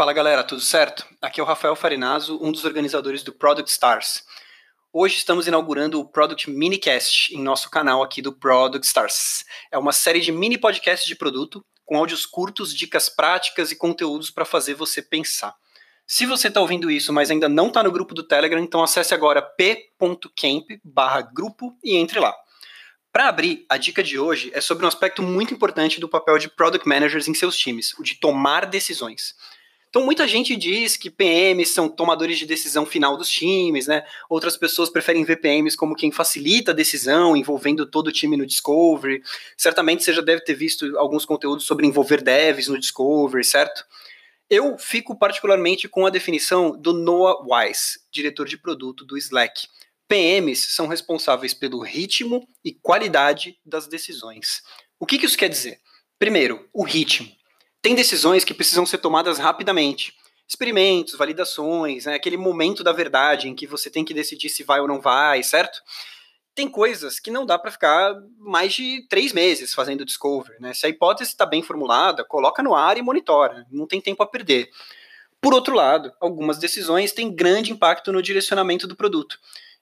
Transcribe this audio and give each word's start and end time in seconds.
Fala 0.00 0.14
galera, 0.14 0.42
tudo 0.42 0.62
certo? 0.62 1.04
Aqui 1.20 1.40
é 1.40 1.42
o 1.42 1.46
Rafael 1.46 1.76
Farinazo, 1.76 2.38
um 2.40 2.50
dos 2.50 2.64
organizadores 2.64 3.22
do 3.22 3.34
Product 3.34 3.70
Stars. 3.70 4.24
Hoje 4.90 5.18
estamos 5.18 5.46
inaugurando 5.46 6.00
o 6.00 6.08
Product 6.08 6.48
Minicast 6.48 7.36
em 7.36 7.42
nosso 7.42 7.68
canal 7.68 8.02
aqui 8.02 8.22
do 8.22 8.32
Product 8.32 8.86
Stars. 8.86 9.44
É 9.70 9.76
uma 9.76 9.92
série 9.92 10.20
de 10.20 10.32
mini 10.32 10.56
podcasts 10.56 11.06
de 11.06 11.14
produto 11.14 11.62
com 11.84 11.98
áudios 11.98 12.24
curtos, 12.24 12.74
dicas 12.74 13.10
práticas 13.10 13.72
e 13.72 13.76
conteúdos 13.76 14.30
para 14.30 14.46
fazer 14.46 14.72
você 14.72 15.02
pensar. 15.02 15.54
Se 16.06 16.24
você 16.24 16.48
está 16.48 16.62
ouvindo 16.62 16.90
isso, 16.90 17.12
mas 17.12 17.30
ainda 17.30 17.46
não 17.46 17.66
está 17.66 17.82
no 17.82 17.92
grupo 17.92 18.14
do 18.14 18.22
Telegram, 18.22 18.58
então 18.58 18.82
acesse 18.82 19.12
agora 19.12 19.42
p.camp/grupo 19.42 21.76
e 21.84 21.96
entre 21.96 22.18
lá. 22.18 22.34
Para 23.12 23.28
abrir, 23.28 23.66
a 23.68 23.76
dica 23.76 24.02
de 24.02 24.18
hoje 24.18 24.50
é 24.54 24.62
sobre 24.62 24.86
um 24.86 24.88
aspecto 24.88 25.22
muito 25.22 25.52
importante 25.52 26.00
do 26.00 26.08
papel 26.08 26.38
de 26.38 26.48
product 26.48 26.88
managers 26.88 27.28
em 27.28 27.34
seus 27.34 27.54
times, 27.54 27.92
o 27.98 28.02
de 28.02 28.14
tomar 28.14 28.64
decisões. 28.64 29.34
Então, 29.90 30.04
muita 30.04 30.26
gente 30.28 30.56
diz 30.56 30.96
que 30.96 31.10
PMs 31.10 31.70
são 31.70 31.88
tomadores 31.88 32.38
de 32.38 32.46
decisão 32.46 32.86
final 32.86 33.16
dos 33.16 33.28
times, 33.28 33.88
né? 33.88 34.04
Outras 34.28 34.56
pessoas 34.56 34.88
preferem 34.88 35.24
ver 35.24 35.40
PMs 35.40 35.74
como 35.74 35.96
quem 35.96 36.12
facilita 36.12 36.70
a 36.70 36.74
decisão, 36.74 37.36
envolvendo 37.36 37.84
todo 37.84 38.06
o 38.06 38.12
time 38.12 38.36
no 38.36 38.46
Discovery. 38.46 39.20
Certamente 39.56 40.04
você 40.04 40.12
já 40.12 40.22
deve 40.22 40.44
ter 40.44 40.54
visto 40.54 40.96
alguns 40.96 41.24
conteúdos 41.24 41.66
sobre 41.66 41.88
envolver 41.88 42.22
devs 42.22 42.68
no 42.68 42.78
Discovery, 42.78 43.42
certo? 43.42 43.84
Eu 44.48 44.78
fico 44.78 45.18
particularmente 45.18 45.88
com 45.88 46.06
a 46.06 46.10
definição 46.10 46.70
do 46.80 46.92
Noah 46.92 47.42
Wise, 47.44 47.98
diretor 48.12 48.46
de 48.46 48.56
produto 48.56 49.04
do 49.04 49.18
Slack. 49.18 49.66
PMs 50.06 50.72
são 50.72 50.86
responsáveis 50.86 51.52
pelo 51.52 51.82
ritmo 51.82 52.48
e 52.64 52.72
qualidade 52.72 53.58
das 53.64 53.88
decisões. 53.88 54.62
O 55.00 55.06
que, 55.06 55.18
que 55.18 55.26
isso 55.26 55.38
quer 55.38 55.48
dizer? 55.48 55.80
Primeiro, 56.16 56.68
o 56.72 56.84
ritmo. 56.84 57.39
Tem 57.82 57.94
decisões 57.94 58.44
que 58.44 58.52
precisam 58.52 58.84
ser 58.84 58.98
tomadas 58.98 59.38
rapidamente. 59.38 60.14
Experimentos, 60.46 61.14
validações, 61.14 62.06
né, 62.06 62.14
aquele 62.14 62.36
momento 62.36 62.84
da 62.84 62.92
verdade 62.92 63.48
em 63.48 63.54
que 63.54 63.66
você 63.66 63.88
tem 63.88 64.04
que 64.04 64.12
decidir 64.12 64.48
se 64.48 64.62
vai 64.62 64.80
ou 64.80 64.88
não 64.88 65.00
vai, 65.00 65.42
certo? 65.42 65.80
Tem 66.54 66.68
coisas 66.68 67.20
que 67.20 67.30
não 67.30 67.46
dá 67.46 67.58
para 67.58 67.70
ficar 67.70 68.14
mais 68.36 68.74
de 68.74 69.06
três 69.08 69.32
meses 69.32 69.72
fazendo 69.72 70.04
discover. 70.04 70.60
Né? 70.60 70.74
Se 70.74 70.84
a 70.84 70.88
hipótese 70.88 71.30
está 71.30 71.46
bem 71.46 71.62
formulada, 71.62 72.24
coloca 72.24 72.62
no 72.62 72.74
ar 72.74 72.98
e 72.98 73.02
monitora. 73.02 73.66
Não 73.70 73.86
tem 73.86 74.00
tempo 74.00 74.22
a 74.22 74.26
perder. 74.26 74.68
Por 75.40 75.54
outro 75.54 75.74
lado, 75.74 76.12
algumas 76.20 76.58
decisões 76.58 77.12
têm 77.12 77.34
grande 77.34 77.72
impacto 77.72 78.12
no 78.12 78.20
direcionamento 78.20 78.86
do 78.86 78.96
produto. 78.96 79.38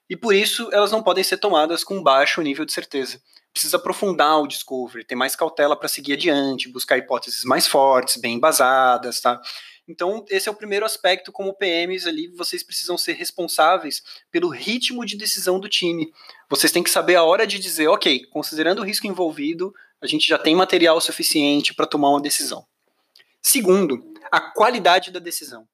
E 0.09 0.17
por 0.17 0.33
isso 0.33 0.69
elas 0.71 0.91
não 0.91 1.03
podem 1.03 1.23
ser 1.23 1.37
tomadas 1.37 1.83
com 1.83 2.01
baixo 2.01 2.41
nível 2.41 2.65
de 2.65 2.73
certeza 2.73 3.21
precisa 3.53 3.77
aprofundar 3.77 4.39
o 4.39 4.47
discovery, 4.47 5.03
ter 5.03 5.15
mais 5.15 5.35
cautela 5.35 5.75
para 5.75 5.89
seguir 5.89 6.13
adiante, 6.13 6.69
buscar 6.69 6.97
hipóteses 6.97 7.43
mais 7.43 7.67
fortes, 7.67 8.17
bem 8.17 8.35
embasadas, 8.35 9.19
tá? 9.19 9.41
Então, 9.87 10.23
esse 10.29 10.47
é 10.47 10.51
o 10.51 10.55
primeiro 10.55 10.85
aspecto, 10.85 11.31
como 11.31 11.53
PMs 11.53 12.07
ali, 12.07 12.27
vocês 12.27 12.63
precisam 12.63 12.95
ser 12.95 13.13
responsáveis 13.13 14.03
pelo 14.31 14.49
ritmo 14.49 15.03
de 15.03 15.17
decisão 15.17 15.59
do 15.59 15.67
time. 15.67 16.11
Vocês 16.47 16.71
têm 16.71 16.83
que 16.83 16.91
saber 16.91 17.15
a 17.15 17.23
hora 17.23 17.47
de 17.47 17.57
dizer, 17.57 17.87
ok, 17.87 18.25
considerando 18.27 18.79
o 18.79 18.85
risco 18.85 19.07
envolvido, 19.07 19.73
a 19.99 20.05
gente 20.05 20.27
já 20.27 20.37
tem 20.37 20.55
material 20.55 21.01
suficiente 21.01 21.73
para 21.73 21.87
tomar 21.87 22.11
uma 22.11 22.21
decisão. 22.21 22.65
Segundo, 23.41 23.99
a 24.31 24.39
qualidade 24.39 25.09
da 25.09 25.19
decisão 25.19 25.67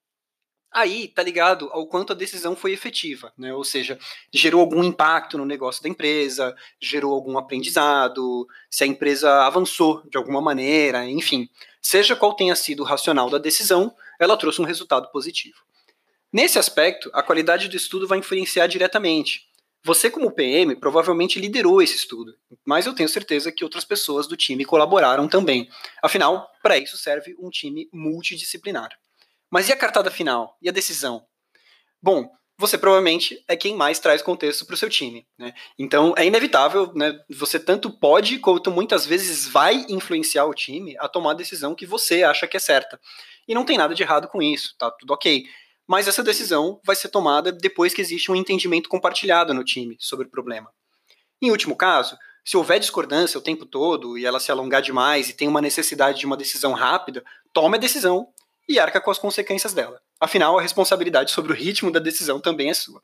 aí 0.76 1.08
tá 1.08 1.24
ligado 1.24 1.70
ao 1.72 1.88
quanto 1.88 2.12
a 2.12 2.16
decisão 2.16 2.54
foi 2.54 2.74
efetiva, 2.74 3.32
né? 3.38 3.54
Ou 3.54 3.64
seja, 3.64 3.98
gerou 4.32 4.60
algum 4.60 4.84
impacto 4.84 5.38
no 5.38 5.46
negócio 5.46 5.82
da 5.82 5.88
empresa, 5.88 6.54
gerou 6.82 7.14
algum 7.14 7.38
aprendizado, 7.38 8.46
se 8.70 8.84
a 8.84 8.88
empresa 8.88 9.46
avançou 9.46 10.04
de 10.10 10.18
alguma 10.18 10.42
maneira, 10.42 11.06
enfim. 11.06 11.50
Seja 11.82 12.16
qual 12.16 12.36
tenha 12.36 12.56
sido 12.56 12.82
o 12.82 12.86
racional 12.86 13.30
da 13.30 13.38
decisão, 13.38 13.96
ela 14.20 14.36
trouxe 14.36 14.62
um 14.62 14.66
resultado 14.66 15.10
positivo. 15.12 15.58
Nesse 16.32 16.60
aspecto, 16.60 17.10
a 17.14 17.24
qualidade 17.24 17.70
do 17.70 17.78
estudo 17.78 18.06
vai 18.06 18.20
influenciar 18.20 18.68
diretamente. 18.68 19.48
Você, 19.82 20.10
como 20.10 20.32
PM, 20.32 20.76
provavelmente 20.76 21.40
liderou 21.40 21.82
esse 21.82 21.96
estudo, 21.96 22.36
mas 22.66 22.86
eu 22.86 22.94
tenho 22.94 23.08
certeza 23.08 23.52
que 23.52 23.64
outras 23.64 23.86
pessoas 23.86 24.28
do 24.28 24.36
time 24.36 24.66
colaboraram 24.66 25.28
também. 25.28 25.70
Afinal, 26.04 26.52
para 26.62 26.78
isso 26.78 26.98
serve 26.98 27.36
um 27.40 27.50
time 27.50 27.88
multidisciplinar. 27.94 28.90
Mas 29.52 29.70
e 29.70 29.74
a 29.74 29.78
cartada 29.78 30.12
final? 30.12 30.58
E 30.62 30.70
a 30.70 30.72
decisão? 30.72 31.26
Bom, 32.02 32.30
você 32.58 32.78
provavelmente 32.78 33.44
é 33.48 33.56
quem 33.56 33.76
mais 33.76 34.00
traz 34.00 34.22
contexto 34.22 34.66
para 34.66 34.76
o 34.76 34.78
seu 34.78 34.90
time. 34.90 35.28
Né? 35.38 35.54
Então 35.78 36.14
é 36.18 36.26
inevitável, 36.26 36.92
né? 36.96 37.20
Você 37.30 37.60
tanto 37.60 37.90
pode 37.90 38.40
quanto 38.40 38.72
muitas 38.72 39.06
vezes 39.06 39.48
vai 39.48 39.86
influenciar 39.90 40.46
o 40.46 40.54
time 40.54 40.96
a 41.00 41.08
tomar 41.08 41.32
a 41.32 41.36
decisão 41.36 41.76
que 41.76 41.86
você 41.86 42.24
acha 42.24 42.48
que 42.48 42.58
é 42.58 42.60
certa. 42.60 43.00
E 43.48 43.54
não 43.54 43.66
tem 43.66 43.78
nada 43.78 43.94
de 43.94 44.04
errado 44.04 44.28
com 44.28 44.42
isso, 44.42 44.76
tá 44.78 44.90
tudo 44.92 45.14
ok. 45.14 45.46
Mas 45.88 46.08
essa 46.08 46.24
decisão 46.24 46.80
vai 46.84 46.96
ser 46.96 47.10
tomada 47.10 47.52
depois 47.52 47.94
que 47.94 48.02
existe 48.02 48.32
um 48.32 48.36
entendimento 48.36 48.90
compartilhado 48.90 49.54
no 49.54 49.64
time 49.64 49.96
sobre 50.00 50.26
o 50.28 50.32
problema. 50.32 50.72
Em 51.42 51.52
último 51.52 51.76
caso, 51.76 52.18
se 52.44 52.58
houver 52.58 52.80
discordância 52.80 53.38
o 53.38 53.44
tempo 53.44 53.66
todo 53.66 54.18
e 54.18 54.26
ela 54.26 54.40
se 54.40 54.52
alongar 54.52 54.82
demais 54.82 55.30
e 55.30 55.34
tem 55.34 55.48
uma 55.48 55.62
necessidade 55.62 56.20
de 56.20 56.26
uma 56.26 56.38
decisão 56.38 56.74
rápida, 56.74 57.24
tome 57.54 57.78
a 57.78 57.80
decisão 57.80 58.28
e 58.68 58.80
arca 58.80 59.02
com 59.02 59.12
as 59.12 59.20
consequências 59.20 59.74
dela. 59.74 60.02
Afinal, 60.20 60.58
a 60.58 60.62
responsabilidade 60.62 61.32
sobre 61.32 61.52
o 61.52 61.56
ritmo 61.56 61.92
da 61.92 62.00
decisão 62.00 62.40
também 62.40 62.70
é 62.70 62.74
sua. 62.74 63.02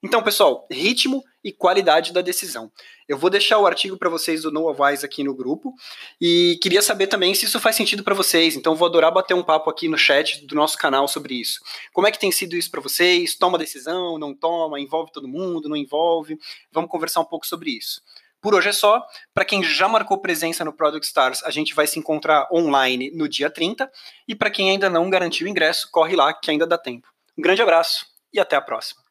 Então, 0.00 0.22
pessoal, 0.22 0.64
ritmo 0.70 1.24
e 1.42 1.52
qualidade 1.52 2.12
da 2.12 2.20
decisão. 2.20 2.70
Eu 3.08 3.18
vou 3.18 3.28
deixar 3.28 3.58
o 3.58 3.66
artigo 3.66 3.96
para 3.96 4.08
vocês 4.08 4.42
do 4.42 4.52
No 4.52 4.68
Advice 4.68 5.04
aqui 5.04 5.24
no 5.24 5.34
grupo 5.34 5.74
e 6.20 6.56
queria 6.62 6.80
saber 6.80 7.08
também 7.08 7.34
se 7.34 7.46
isso 7.46 7.58
faz 7.58 7.74
sentido 7.74 8.04
para 8.04 8.14
vocês. 8.14 8.54
Então, 8.54 8.76
vou 8.76 8.86
adorar 8.86 9.12
bater 9.12 9.34
um 9.34 9.42
papo 9.42 9.68
aqui 9.68 9.88
no 9.88 9.98
chat 9.98 10.46
do 10.46 10.54
nosso 10.54 10.78
canal 10.78 11.08
sobre 11.08 11.34
isso. 11.34 11.58
Como 11.92 12.06
é 12.06 12.12
que 12.12 12.18
tem 12.18 12.30
sido 12.30 12.54
isso 12.54 12.70
para 12.70 12.80
vocês? 12.80 13.34
Toma 13.34 13.58
decisão, 13.58 14.18
não 14.18 14.32
toma, 14.32 14.78
envolve 14.78 15.10
todo 15.10 15.26
mundo, 15.26 15.68
não 15.68 15.76
envolve? 15.76 16.38
Vamos 16.70 16.90
conversar 16.90 17.20
um 17.20 17.24
pouco 17.24 17.46
sobre 17.46 17.70
isso. 17.70 18.00
Por 18.40 18.54
hoje 18.54 18.68
é 18.68 18.72
só. 18.72 19.04
Para 19.34 19.44
quem 19.44 19.62
já 19.62 19.88
marcou 19.88 20.20
presença 20.20 20.64
no 20.64 20.72
Product 20.72 21.06
Stars, 21.06 21.42
a 21.42 21.50
gente 21.50 21.74
vai 21.74 21.86
se 21.86 21.98
encontrar 21.98 22.46
online 22.52 23.10
no 23.10 23.28
dia 23.28 23.50
30. 23.50 23.90
E 24.26 24.34
para 24.34 24.50
quem 24.50 24.70
ainda 24.70 24.88
não 24.88 25.10
garantiu 25.10 25.48
ingresso, 25.48 25.88
corre 25.90 26.14
lá 26.14 26.32
que 26.32 26.50
ainda 26.50 26.66
dá 26.66 26.78
tempo. 26.78 27.08
Um 27.36 27.42
grande 27.42 27.62
abraço 27.62 28.06
e 28.32 28.38
até 28.38 28.56
a 28.56 28.60
próxima. 28.60 29.07